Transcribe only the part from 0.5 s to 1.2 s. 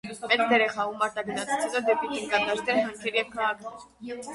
դեր է խաղում